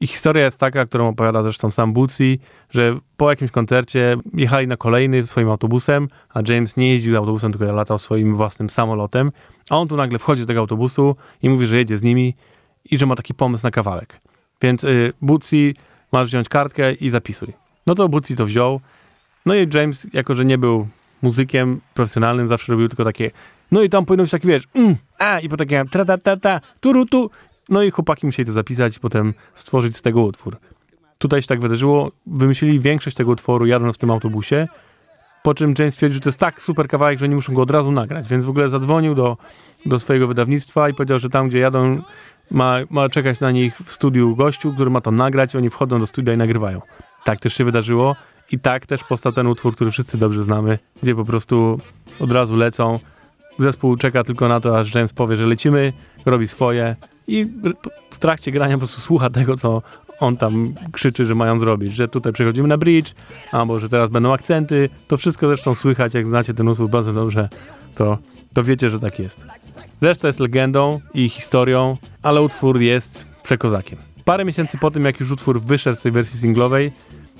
I 0.00 0.06
historia 0.06 0.44
jest 0.44 0.58
taka, 0.58 0.86
którą 0.86 1.08
opowiada 1.08 1.42
zresztą 1.42 1.70
sam 1.70 1.92
Bootsy, 1.92 2.38
że 2.70 2.98
po 3.16 3.30
jakimś 3.30 3.50
koncercie 3.50 4.16
jechali 4.34 4.66
na 4.66 4.76
kolejny 4.76 5.26
swoim 5.26 5.50
autobusem, 5.50 6.08
a 6.28 6.40
James 6.48 6.76
nie 6.76 6.92
jeździł 6.92 7.16
autobusem, 7.16 7.52
tylko 7.52 7.72
latał 7.72 7.98
swoim 7.98 8.36
własnym 8.36 8.70
samolotem. 8.70 9.32
A 9.70 9.76
on 9.78 9.88
tu 9.88 9.96
nagle 9.96 10.18
wchodzi 10.18 10.42
do 10.42 10.46
tego 10.46 10.60
autobusu 10.60 11.16
i 11.42 11.48
mówi, 11.48 11.66
że 11.66 11.76
jedzie 11.76 11.96
z 11.96 12.02
nimi 12.02 12.34
i 12.90 12.98
że 12.98 13.06
ma 13.06 13.16
taki 13.16 13.34
pomysł 13.34 13.66
na 13.66 13.70
kawałek. 13.70 14.20
Więc 14.62 14.84
y, 14.84 15.12
Bootsy 15.22 15.74
masz 16.12 16.28
wziąć 16.28 16.48
kartkę 16.48 16.92
i 16.92 17.10
zapisuj. 17.10 17.52
No 17.86 17.94
to 17.94 18.08
Bootsy 18.08 18.36
to 18.36 18.46
wziął. 18.46 18.80
No 19.46 19.54
i 19.54 19.68
James, 19.74 20.06
jako 20.12 20.34
że 20.34 20.44
nie 20.44 20.58
był 20.58 20.88
muzykiem 21.22 21.80
profesjonalnym, 21.94 22.48
zawsze 22.48 22.72
robił 22.72 22.88
tylko 22.88 23.04
takie 23.04 23.30
no 23.72 23.82
i 23.82 23.88
tam 23.88 24.04
powinno 24.04 24.24
być 24.24 24.30
takie, 24.30 24.48
wiesz, 24.48 24.68
mm, 24.74 24.96
a 25.18 25.40
i 25.40 25.48
po 25.48 25.56
takie 25.56 25.84
tra 25.90 26.04
ta 26.04 26.18
ta 26.18 26.36
ta, 26.36 26.60
turu 26.80 27.06
tu. 27.06 27.30
No 27.68 27.82
i 27.82 27.90
chłopaki 27.90 28.26
musieli 28.26 28.46
to 28.46 28.52
zapisać 28.52 28.98
potem 28.98 29.34
stworzyć 29.54 29.96
z 29.96 30.02
tego 30.02 30.22
utwór. 30.22 30.56
Tutaj 31.18 31.42
się 31.42 31.48
tak 31.48 31.60
wydarzyło. 31.60 32.12
Wymyślili 32.26 32.80
większość 32.80 33.16
tego 33.16 33.30
utworu 33.30 33.66
jadąc 33.66 33.96
w 33.96 33.98
tym 33.98 34.10
autobusie, 34.10 34.68
po 35.42 35.54
czym 35.54 35.74
James 35.78 35.94
stwierdził, 35.94 36.14
że 36.14 36.20
to 36.20 36.28
jest 36.28 36.38
tak 36.38 36.62
super 36.62 36.88
kawałek, 36.88 37.18
że 37.18 37.24
oni 37.24 37.34
muszą 37.34 37.54
go 37.54 37.62
od 37.62 37.70
razu 37.70 37.92
nagrać, 37.92 38.28
więc 38.28 38.44
w 38.44 38.50
ogóle 38.50 38.68
zadzwonił 38.68 39.14
do, 39.14 39.36
do 39.86 39.98
swojego 39.98 40.26
wydawnictwa 40.26 40.88
i 40.88 40.94
powiedział, 40.94 41.18
że 41.18 41.30
tam, 41.30 41.48
gdzie 41.48 41.58
jadą, 41.58 42.02
ma, 42.50 42.76
ma 42.90 43.08
czekać 43.08 43.40
na 43.40 43.50
nich 43.50 43.78
w 43.78 43.92
studiu 43.92 44.36
gościu, 44.36 44.72
który 44.72 44.90
ma 44.90 45.00
to 45.00 45.10
nagrać, 45.10 45.56
oni 45.56 45.70
wchodzą 45.70 46.00
do 46.00 46.06
studia 46.06 46.34
i 46.34 46.36
nagrywają. 46.36 46.80
Tak 47.24 47.40
też 47.40 47.54
się 47.54 47.64
wydarzyło 47.64 48.16
i 48.52 48.58
tak 48.58 48.86
też 48.86 49.04
powstał 49.04 49.32
ten 49.32 49.46
utwór, 49.46 49.74
który 49.74 49.90
wszyscy 49.90 50.18
dobrze 50.18 50.42
znamy, 50.42 50.78
gdzie 51.02 51.14
po 51.14 51.24
prostu 51.24 51.80
od 52.20 52.32
razu 52.32 52.56
lecą. 52.56 52.98
Zespół 53.58 53.96
czeka 53.96 54.24
tylko 54.24 54.48
na 54.48 54.60
to, 54.60 54.78
aż 54.78 54.94
James 54.94 55.12
powie, 55.12 55.36
że 55.36 55.46
lecimy, 55.46 55.92
robi 56.26 56.48
swoje 56.48 56.96
i 57.28 57.46
w 58.10 58.18
trakcie 58.18 58.52
grania 58.52 58.74
po 58.74 58.78
prostu 58.78 59.00
słucha 59.00 59.30
tego, 59.30 59.56
co 59.56 59.82
on 60.20 60.36
tam 60.36 60.74
krzyczy, 60.92 61.24
że 61.24 61.34
mają 61.34 61.58
zrobić, 61.58 61.94
że 61.94 62.08
tutaj 62.08 62.32
przechodzimy 62.32 62.68
na 62.68 62.78
bridge, 62.78 63.14
albo 63.52 63.78
że 63.78 63.88
teraz 63.88 64.10
będą 64.10 64.32
akcenty. 64.32 64.88
To 65.08 65.16
wszystko 65.16 65.48
zresztą 65.48 65.74
słychać, 65.74 66.14
jak 66.14 66.26
znacie 66.26 66.54
ten 66.54 66.68
utwór 66.68 66.88
bardzo 66.88 67.12
dobrze, 67.12 67.48
to, 67.94 68.18
to 68.54 68.64
wiecie, 68.64 68.90
że 68.90 69.00
tak 69.00 69.18
jest. 69.18 69.44
Reszta 70.00 70.26
jest 70.26 70.40
legendą 70.40 71.00
i 71.14 71.28
historią, 71.28 71.96
ale 72.22 72.42
utwór 72.42 72.80
jest 72.80 73.26
przekozakiem. 73.42 73.98
Parę 74.24 74.44
miesięcy 74.44 74.78
po 74.78 74.90
tym, 74.90 75.04
jak 75.04 75.20
już 75.20 75.30
utwór 75.30 75.60
wyszedł 75.60 75.98
z 75.98 76.02
tej 76.02 76.12
wersji 76.12 76.40
singlowej, 76.40 76.92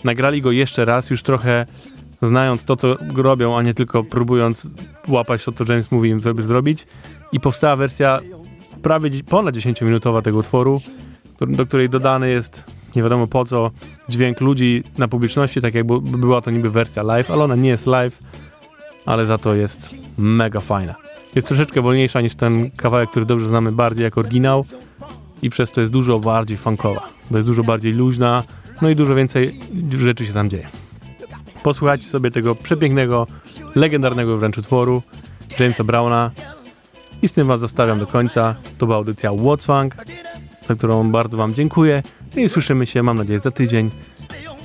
nagrali 0.05 0.43
go 0.43 0.53
jeszcze 0.53 0.85
raz, 0.85 1.11
już 1.11 1.23
trochę 1.23 1.67
znając 2.23 2.65
to, 2.65 2.77
co 2.77 2.97
robią, 3.15 3.59
a 3.59 3.63
nie 3.63 3.75
tylko 3.75 4.05
próbując 4.05 4.71
łapać 5.09 5.45
to, 5.45 5.53
co 5.53 5.65
James 5.69 5.91
mówi 5.91 6.11
im 6.11 6.21
żeby 6.21 6.43
zrobić. 6.43 6.87
I 7.33 7.41
powstała 7.41 7.77
wersja 7.77 8.21
prawie 8.83 9.11
ponad 9.29 9.55
10-minutowa 9.55 10.23
tego 10.23 10.39
utworu, 10.39 10.81
do 11.41 11.67
której 11.67 11.89
dodany 11.89 12.31
jest 12.31 12.65
nie 12.97 13.03
wiadomo 13.03 13.27
po 13.27 13.45
co 13.45 13.71
dźwięk 14.09 14.41
ludzi 14.41 14.85
na 14.99 15.09
publiczności, 15.09 15.61
tak 15.61 15.75
jakby 15.75 16.01
była 16.01 16.41
to 16.41 16.51
niby 16.51 16.71
wersja 16.71 17.03
live, 17.03 17.31
ale 17.31 17.45
ona 17.45 17.55
nie 17.55 17.69
jest 17.69 17.87
live, 17.87 18.19
ale 19.07 19.27
za 19.27 19.39
to 19.39 19.55
jest 19.55 19.95
mega 20.19 20.61
fajna. 20.61 20.95
Jest 21.37 21.49
troszeczkę 21.49 21.83
wolniejsza 21.83 22.21
niż 22.21 22.35
ten 22.35 22.71
kawałek, 22.71 23.11
który 23.11 23.27
dobrze 23.27 23.49
znamy 23.49 23.73
bardziej 23.73 24.05
jako 24.05 24.21
oryginał 24.21 24.65
i 25.43 25.51
przez 25.51 25.71
to 25.71 25.81
jest 25.81 25.93
dużo 25.93 26.19
bardziej 26.19 26.57
funkowa, 26.57 27.09
bo 27.31 27.37
jest 27.37 27.49
dużo 27.49 27.63
bardziej 27.63 27.93
luźna, 27.93 28.43
no 28.83 28.91
i 28.91 28.97
dużo 28.97 29.15
więcej 29.15 29.61
rzeczy 29.99 30.27
się 30.27 30.33
tam 30.33 30.51
dzieje. 30.51 30.69
Posłuchajcie 31.63 32.09
sobie 32.09 32.31
tego 32.31 32.55
przepięknego, 32.55 33.27
legendarnego 33.75 34.37
wręcz 34.37 34.59
utworu 34.59 35.03
Jamesa 35.59 35.85
Browna 35.85 36.31
i 37.23 37.29
z 37.29 37.33
tym 37.33 37.47
was 37.47 37.61
zostawiam 37.61 37.99
do 37.99 38.07
końca. 38.07 38.55
To 38.79 38.87
była 38.87 38.99
audycja 38.99 39.31
What's 39.31 39.67
Funk, 39.67 39.97
za 40.69 40.75
którą 40.75 41.11
bardzo 41.11 41.37
wam 41.37 41.55
dziękuję 41.55 42.03
i 42.37 42.49
słyszymy 42.49 42.87
się, 42.87 43.03
mam 43.03 43.17
nadzieję, 43.17 43.39
za 43.39 43.51
tydzień 43.51 43.91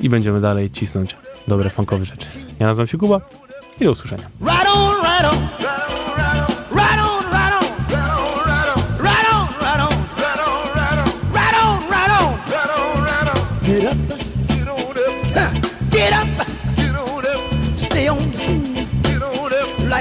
i 0.01 0.09
będziemy 0.09 0.41
dalej 0.41 0.71
cisnąć 0.71 1.17
dobre 1.47 1.69
funkowe 1.69 2.05
rzeczy. 2.05 2.27
Ja 2.59 2.67
nazywam 2.67 2.87
się 2.87 2.97
Kuba 2.97 3.21
i 3.81 3.85
do 3.85 3.91
usłyszenia. 3.91 4.23
Right 4.41 4.67
on, 4.75 4.95
right 4.95 5.25
on. 5.33 5.70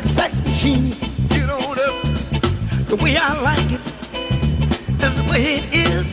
Like 0.01 0.09
a 0.09 0.15
sex 0.15 0.43
machine. 0.47 0.97
Get 1.29 1.51
on 1.51 1.79
up. 1.79 2.87
The 2.89 2.97
way 3.03 3.19
I 3.19 3.39
like 3.43 3.71
it 3.71 3.81
is 5.05 5.15
the 5.15 5.27
way 5.31 5.57
it 5.57 5.65
is. 5.75 6.07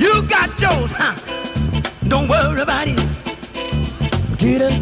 You 0.00 0.22
got 0.22 0.58
yours, 0.58 0.90
huh? 0.90 1.14
Don't 2.08 2.28
worry 2.28 2.62
about 2.62 2.88
it. 2.88 2.96
Get 4.38 4.62
up. 4.62 4.72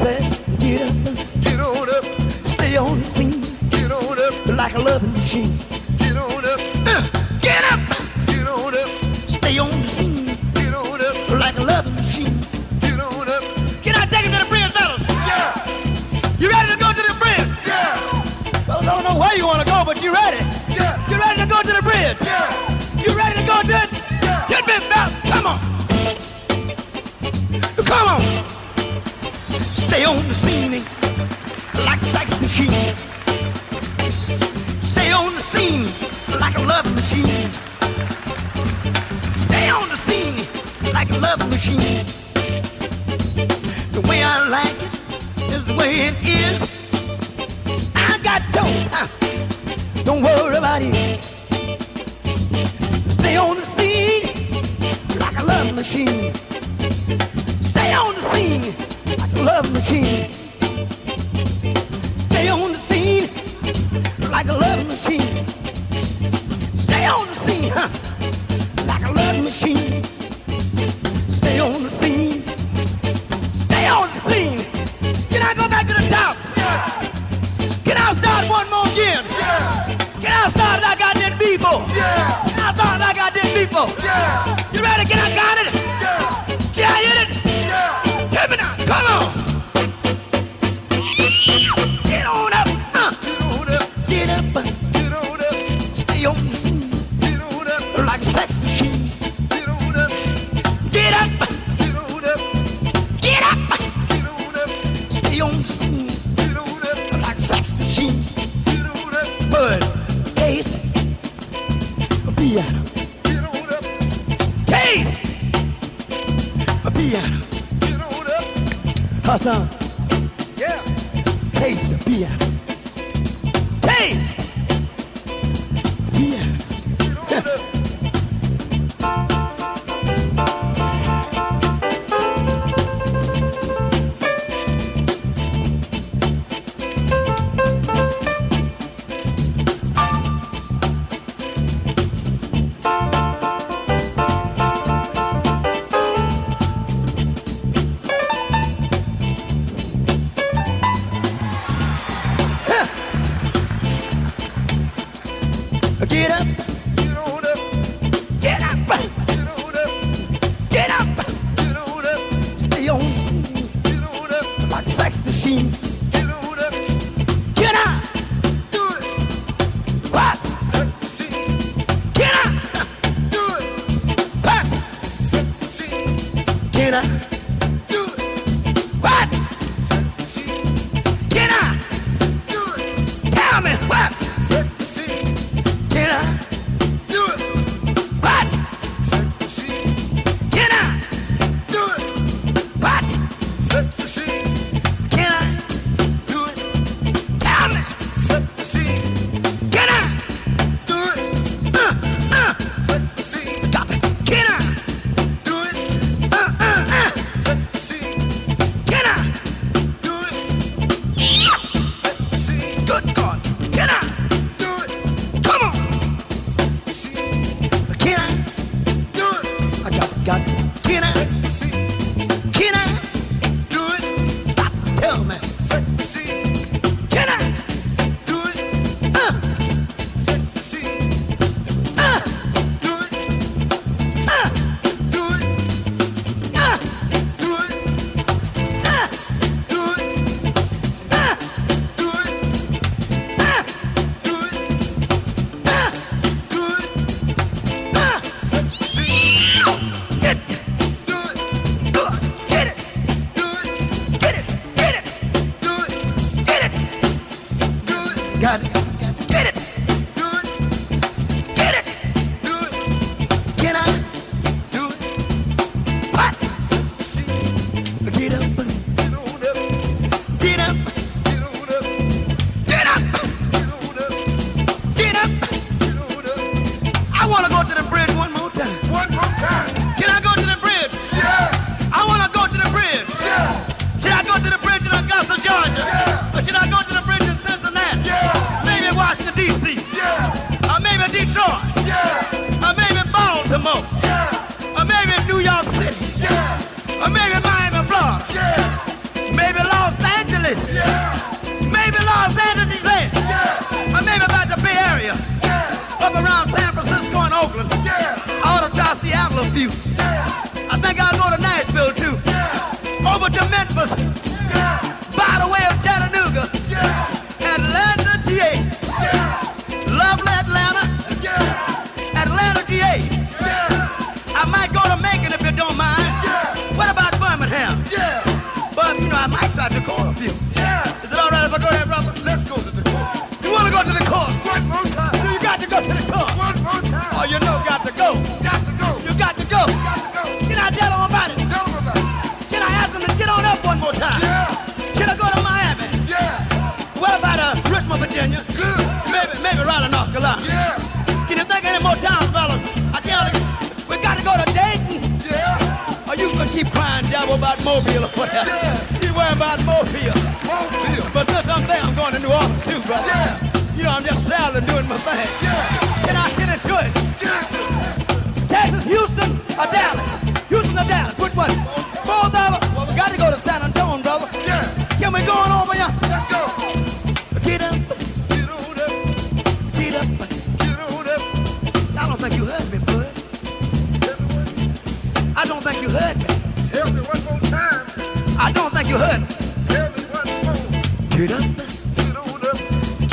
Say, 0.00 0.30
get 0.58 0.80
up. 0.80 0.94
Get 1.42 1.60
on 1.60 1.88
up. 1.90 2.04
Stay 2.46 2.78
on 2.78 2.98
the 3.00 3.04
scene. 3.04 3.42
Get 3.68 3.92
on 3.92 4.18
up. 4.18 4.46
Like 4.46 4.74
a 4.74 4.78
loving 4.78 5.12
machine. 5.12 5.77
You 19.38 19.46
want 19.46 19.60
to 19.60 19.66
go, 19.66 19.84
but 19.84 20.02
you 20.02 20.12
ready? 20.12 20.38
Yeah. 20.68 20.98
You 21.08 21.16
ready 21.16 21.40
to 21.42 21.46
go 21.46 21.62
to 21.62 21.72
the 21.72 21.82
bridge? 21.82 22.18
Yeah. 22.20 23.04
You 23.04 23.16
ready 23.16 23.38
to 23.40 23.46
go 23.46 23.62
to 23.62 23.74
it? 23.82 23.90
Hit 24.50 24.66
me, 24.66 24.76
fellas. 24.90 25.14
Come 25.30 25.46
on. 25.46 25.58
Come 27.86 28.08
on. 28.14 28.20
Stay 29.86 30.04
on 30.04 30.26
the 30.26 30.34
scene 30.34 30.82
like 31.86 32.02
a 32.02 32.10
sex 32.16 32.28
machine. 32.40 32.96
Stay 34.82 35.12
on 35.12 35.32
the 35.36 35.42
scene 35.42 35.84
like 36.40 36.56
a 36.58 36.62
love 36.62 36.92
machine. 36.96 37.52
Stay 39.46 39.70
on 39.70 39.88
the 39.88 39.96
scene 39.96 40.36
like 40.92 41.10
a 41.10 41.18
love 41.18 41.48
machine. 41.48 42.04
The 43.92 44.00
way 44.08 44.24
I 44.24 44.48
like 44.48 44.82
it 44.82 45.52
is 45.52 45.64
the 45.64 45.74
way 45.76 46.08
it 46.08 46.16
is. 46.22 46.77
Got 48.28 48.42
told, 48.52 48.88
huh? 48.92 49.08
don't 50.04 50.22
worry 50.22 50.56
about 50.58 50.82
it. 50.82 51.24
Stay 53.16 53.38
on 53.38 53.56
the 53.56 53.64
scene 53.64 54.24
like 55.18 55.38
a 55.38 55.44
love 55.44 55.74
machine. 55.74 56.34
Stay 57.62 57.94
on 57.94 58.14
the 58.14 58.20
scene 58.30 58.74
like 59.16 59.32
a 59.32 59.42
love 59.42 59.72
machine. 59.72 60.37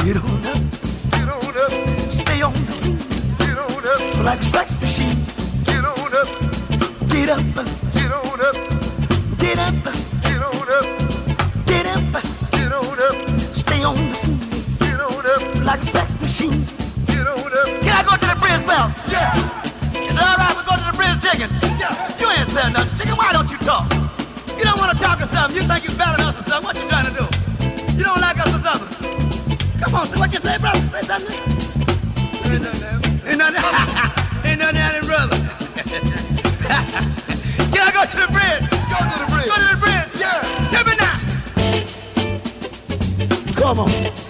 Get 0.06 0.18
on 0.18 0.45
up, 0.45 0.62
get 1.10 1.28
on 1.28 1.58
up. 1.58 1.72
Stay 2.12 2.41
on 2.43 2.53
the 2.53 2.72
scene. 2.74 2.99
Get 3.39 3.58
on 3.58 3.88
up. 3.88 4.24
Like 4.24 4.39
a 4.39 4.45
sex 4.45 4.80
machine. 4.80 5.18
Get 5.64 5.84
on 5.84 6.14
up. 6.14 7.10
Get 7.10 7.30
up 7.30 7.75
something? 31.06 31.38
Ain't 33.28 33.38
nothing. 33.38 33.62
Ain't 34.43 34.60
nothing 34.60 34.82
out 34.82 35.03
brother. 35.06 35.38
Can 37.72 37.82
I 37.82 37.91
go 37.93 38.06
to 38.06 38.16
the 38.18 38.28
bridge? 38.34 38.66
Go 38.89 38.97
to 39.12 39.18
the 39.22 39.28
bridge. 39.30 39.49
Go 39.49 39.56
to 39.56 39.68
the 39.72 39.78
bridge. 39.80 40.10
Yeah. 40.20 40.41
Tell 40.72 40.86
me 40.86 40.95
now. 40.97 41.16
Come 43.56 43.80
on. 43.82 44.25